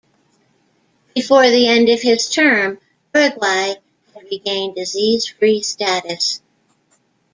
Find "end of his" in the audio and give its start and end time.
1.67-2.27